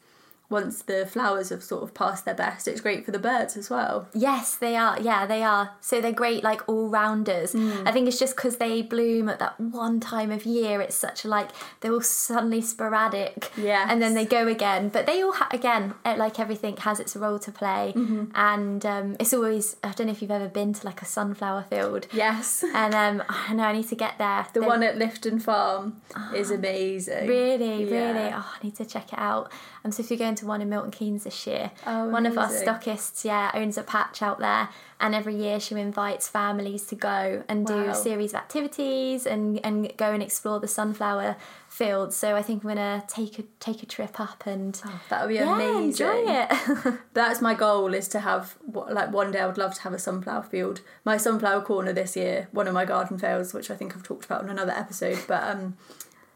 [0.51, 3.71] once the flowers have sort of passed their best it's great for the birds as
[3.71, 5.01] well Yes, they are.
[5.01, 5.71] Yeah, they are.
[5.81, 7.55] So they're great, like all rounders.
[7.55, 10.81] I think it's just because they bloom at that one time of year.
[10.81, 11.49] It's such a like
[11.81, 13.51] they're all suddenly sporadic.
[13.57, 14.89] yeah and then they go again.
[14.91, 17.93] But they all ha- again, uh, like everything, has its role to play.
[18.35, 19.77] And um, it's always.
[19.83, 22.07] I don't know if you've ever been to like a sunflower field.
[22.13, 24.47] yes And um, I know I need to get there.
[24.53, 26.01] the They're one at Lifton Farm
[26.35, 28.13] is amazing Really, Yeah.
[28.13, 28.33] really.
[28.35, 29.51] Oh, I need to check it out.
[29.85, 31.71] I'm supposed to be going to one in Milton Keynes this year.
[31.87, 34.69] Oh, one of our stockists, yeah, owns a patch out there,
[35.01, 37.91] and every year she invites families to go and do Wow.
[37.91, 41.37] a series of activities and and go and explore the sunflower
[41.69, 42.15] fields.
[42.17, 45.35] So I think I'm gonna take a take a trip up and that would be
[45.37, 46.99] yeah, amazing enjoy it.
[47.15, 49.99] That's my goal is to have like one day I would love to have a
[49.99, 50.81] sunflower field.
[51.05, 54.25] My sunflower corner this year, one of my garden fails, which I think I've talked
[54.27, 55.77] about in another episode, but um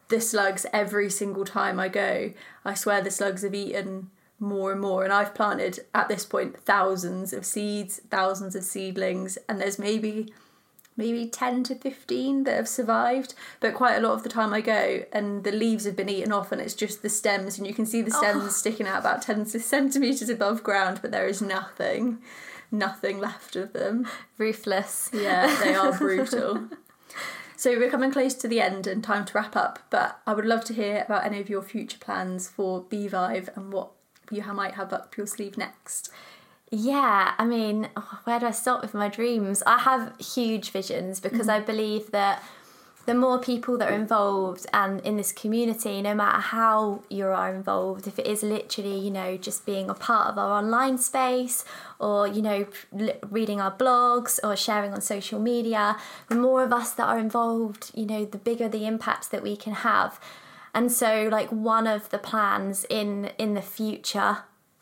[0.08, 2.32] the slugs every single time I go,
[2.64, 6.62] I swear the slugs have eaten more and more and I've planted at this point
[6.62, 10.32] thousands of seeds, thousands of seedlings and there's maybe
[10.96, 14.62] maybe 10 to 15 that have survived but quite a lot of the time i
[14.62, 17.74] go and the leaves have been eaten off and it's just the stems and you
[17.74, 18.18] can see the oh.
[18.18, 22.18] stems sticking out about 10 centimeters above ground but there is nothing
[22.72, 24.08] nothing left of them.
[24.38, 25.10] Ruthless.
[25.12, 26.68] yeah they are brutal
[27.56, 30.46] so we're coming close to the end and time to wrap up but i would
[30.46, 33.90] love to hear about any of your future plans for beevive and what
[34.30, 36.10] you might have up your sleeve next
[36.72, 39.62] Yeah, I mean, oh, where do I start with my dreams?
[39.66, 41.52] I have huge visions because mm.
[41.52, 42.42] I believe that
[43.06, 47.54] the more people that are involved and in this community, no matter how you are
[47.54, 51.64] involved, if it is literally, you know, just being a part of our online space
[52.00, 52.66] or, you know,
[53.30, 55.96] reading our blogs or sharing on social media,
[56.28, 59.56] the more of us that are involved, you know, the bigger the impact that we
[59.56, 60.20] can have.
[60.74, 64.38] And so, like, one of the plans in in the future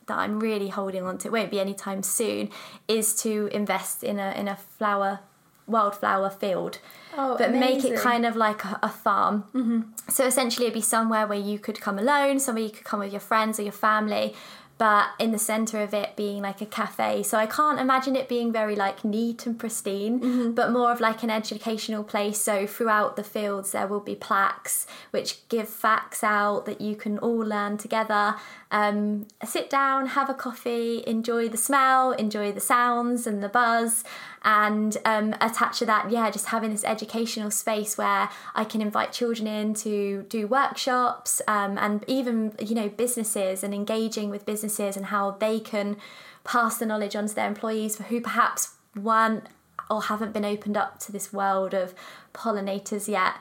[0.07, 2.51] that I'm really holding on to, it won't be anytime soon,
[2.89, 5.21] is to invest in a in a flower
[5.67, 6.79] wildflower field.
[7.17, 9.45] Oh, but make it kind of like a, a farm.
[9.55, 9.83] Mm-hmm.
[10.09, 13.13] So essentially, it'd be somewhere where you could come alone, somewhere you could come with
[13.13, 14.35] your friends or your family,
[14.77, 17.23] but in the center of it being like a cafe.
[17.23, 21.23] So I can't imagine it being very like neat and pristine, but more of like
[21.23, 22.41] an educational place.
[22.41, 27.19] So throughout the fields, there will be plaques which give facts out that you can
[27.19, 28.35] all learn together.
[28.73, 34.03] Um, sit down, have a coffee, enjoy the smell, enjoy the sounds and the buzz,
[34.45, 39.13] and um, attached to that, yeah, just having this educational space where I can invite
[39.13, 44.97] children in to do workshops um, and even, you know, businesses and engaging with businesses
[44.97, 45.97] and how they can
[46.45, 49.45] pass the knowledge on to their employees for who perhaps weren't
[49.91, 51.95] or haven't been opened up to this world of
[52.35, 53.35] pollinators yet.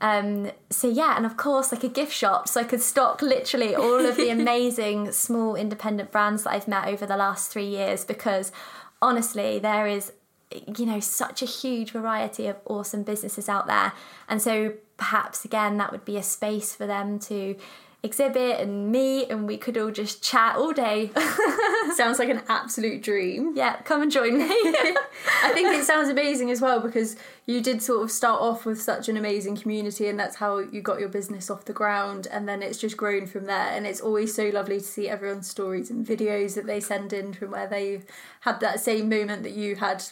[0.00, 3.74] Um, so yeah, and of course, like a gift shop, so I could stock literally
[3.74, 8.04] all of the amazing small independent brands that I've met over the last three years.
[8.04, 8.52] Because
[9.00, 10.12] honestly, there is,
[10.50, 13.92] you know, such a huge variety of awesome businesses out there,
[14.28, 17.56] and so perhaps again that would be a space for them to
[18.02, 21.10] exhibit and meet, and we could all just chat all day.
[21.94, 24.44] sounds like an absolute dream yeah, come and join me.
[25.42, 28.80] I think it sounds amazing as well because you did sort of start off with
[28.80, 32.48] such an amazing community and that's how you got your business off the ground and
[32.48, 35.90] then it's just grown from there and it's always so lovely to see everyone's stories
[35.90, 38.04] and videos that they send in from where they've
[38.40, 40.04] had that same moment that you had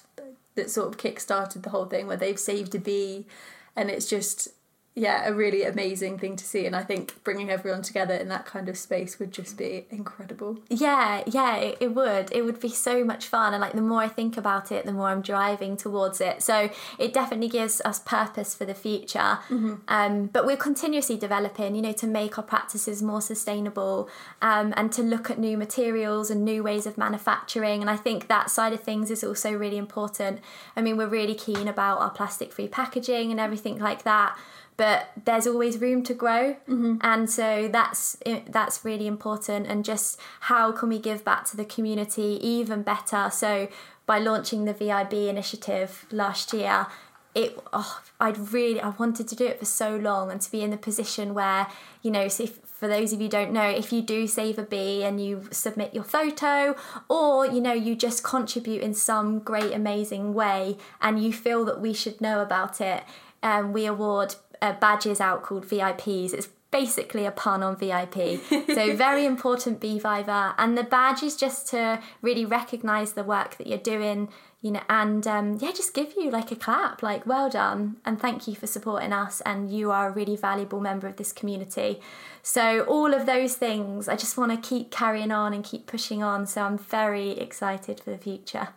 [0.55, 3.27] that sort of kick-started the whole thing where they've saved a bee
[3.77, 4.49] and it's just
[4.97, 6.67] yeah, a really amazing thing to see.
[6.67, 10.61] And I think bringing everyone together in that kind of space would just be incredible.
[10.71, 12.31] Yeah, yeah, it, it would.
[12.31, 13.55] It would be so much fun.
[13.55, 16.45] And like the more I think about it, the more I'm driving towards it.
[16.45, 19.41] So it definitely gives us purpose for the future.
[19.89, 24.09] Um, but we're continuously developing, you know, to make our practices more sustainable
[24.41, 27.81] um, and to look at new materials and new ways of manufacturing.
[27.81, 30.39] And I think that side of things is also really important.
[30.77, 34.39] I mean, we're really keen about our plastic free packaging and everything like that
[34.77, 36.57] but there's always room to grow.
[37.01, 38.17] And so that's
[38.49, 43.31] that's really important and just how can we give back to the community even better?
[43.31, 43.69] So
[44.07, 46.87] by launching the VIB initiative last year
[47.35, 50.63] it oh, I'd really I wanted to do it for so long and to be
[50.63, 51.67] in the position where
[52.03, 54.59] you know so if, for those of you who don't know if you do save
[54.59, 56.77] a bee and you submit your photo
[57.09, 61.81] or you know you just contribute in some great amazing way and you feel that
[61.81, 63.03] we should know about it
[63.43, 66.33] um, we award uh, badges out called VIBs.
[66.33, 68.41] It's basically a pun on VIP.
[68.75, 73.69] So very important Beeviver, and the badge is just to really recognise the work that
[73.69, 74.29] you're doing,
[74.61, 78.21] you know, and um, yeah, just give you like a clap, like well done, and
[78.21, 82.01] thank you for supporting us, and you are a really valuable member of this community.
[82.43, 86.25] So all of those things, I just want to keep carrying on and keep pushing
[86.25, 86.45] on.
[86.45, 88.71] So I'm very excited for the future.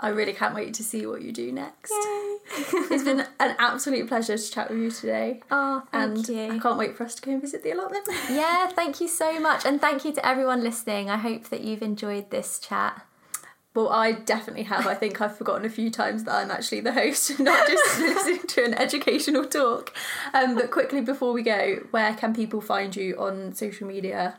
[0.00, 1.92] I really can't wait to see what you do next.
[1.92, 5.40] it's been an absolute pleasure to chat with you today.
[5.50, 6.52] Oh, thank and you.
[6.52, 8.08] I can't wait for us to go and visit the allotment.
[8.30, 9.64] Yeah, thank you so much.
[9.64, 11.10] And thank you to everyone listening.
[11.10, 13.04] I hope that you've enjoyed this chat.
[13.74, 14.86] Well, I definitely have.
[14.86, 18.46] I think I've forgotten a few times that I'm actually the host, not just listening
[18.46, 19.92] to an educational talk.
[20.34, 24.38] Um, but quickly before we go, where can people find you on social media?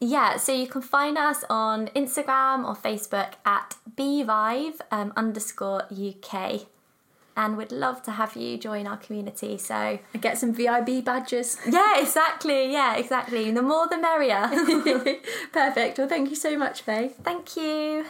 [0.00, 6.66] Yeah, so you can find us on Instagram or Facebook at beevive um, underscore UK.
[7.38, 9.58] And we'd love to have you join our community.
[9.58, 11.58] So, And get some VIB badges.
[11.68, 12.72] yeah, exactly.
[12.72, 13.50] Yeah, exactly.
[13.50, 14.48] The more the merrier.
[15.52, 15.98] Perfect.
[15.98, 17.12] Well, thank you so much, Faye.
[17.22, 18.06] Thank you.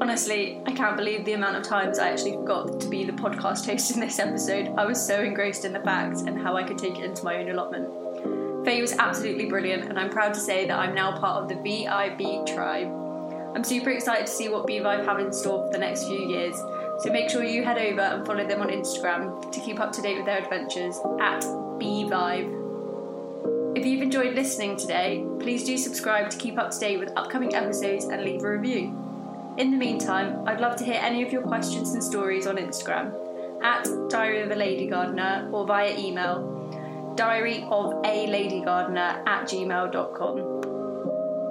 [0.00, 3.66] Honestly, I can't believe the amount of times I actually got to be the podcast
[3.66, 4.74] host in this episode.
[4.76, 7.36] I was so engrossed in the facts and how I could take it into my
[7.36, 7.86] own allotment.
[8.64, 11.54] Faye was absolutely brilliant, and I'm proud to say that I'm now part of the
[11.54, 12.88] VIB tribe.
[13.54, 16.56] I'm super excited to see what Beevive have in store for the next few years,
[16.98, 20.02] so make sure you head over and follow them on Instagram to keep up to
[20.02, 21.40] date with their adventures at
[21.78, 22.54] Beevive.
[23.74, 27.54] If you've enjoyed listening today, please do subscribe to keep up to date with upcoming
[27.54, 28.94] episodes and leave a review.
[29.56, 33.14] In the meantime, I'd love to hear any of your questions and stories on Instagram
[33.62, 36.59] at Diary of a Lady Gardener or via email
[37.16, 40.60] diary of a lady gardener at gmail.com.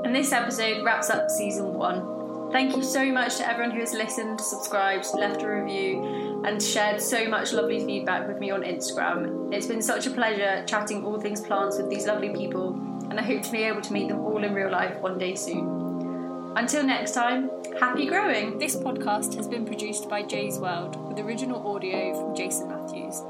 [0.06, 2.52] And this episode wraps up season one.
[2.52, 7.00] Thank you so much to everyone who has listened, subscribed, left a review, and shared
[7.00, 9.54] so much lovely feedback with me on Instagram.
[9.54, 12.74] It's been such a pleasure chatting all things plants with these lovely people,
[13.10, 15.36] and I hope to be able to meet them all in real life one day
[15.36, 16.54] soon.
[16.56, 18.58] Until next time, happy growing!
[18.58, 23.22] This podcast has been produced by Jay's World with original audio from Jason Matthews.